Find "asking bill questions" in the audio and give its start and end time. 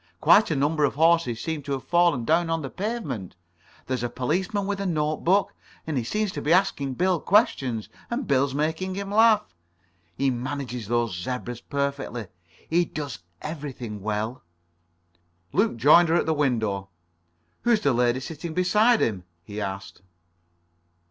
6.51-7.87